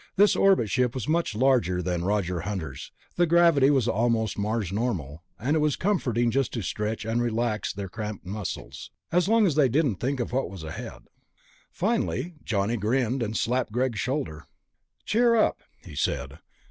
This 0.15 0.35
orbit 0.35 0.67
ship 0.67 0.95
was 0.95 1.07
much 1.07 1.35
larger 1.35 1.79
than 1.79 2.03
Roger 2.03 2.39
Hunter's; 2.39 2.91
the 3.17 3.27
gravity 3.27 3.69
was 3.69 3.87
almost 3.87 4.35
Mars 4.35 4.71
normal, 4.71 5.21
and 5.37 5.55
it 5.55 5.59
was 5.59 5.75
comforting 5.75 6.31
just 6.31 6.51
to 6.53 6.63
stretch 6.63 7.05
and 7.05 7.21
relax 7.21 7.71
their 7.71 7.87
cramped 7.87 8.25
muscles. 8.25 8.89
As 9.11 9.27
long 9.27 9.45
as 9.45 9.53
they 9.53 9.69
didn't 9.69 9.97
think 9.97 10.19
of 10.19 10.31
what 10.31 10.49
was 10.49 10.63
ahead. 10.63 11.03
Finally 11.71 12.33
Johnny 12.43 12.77
grinned 12.77 13.21
and 13.21 13.37
slapped 13.37 13.71
Greg's 13.71 13.99
shoulder. 13.99 14.47
"Cheer 15.05 15.35
up," 15.35 15.61
he 15.83 15.93
said. 15.95 16.39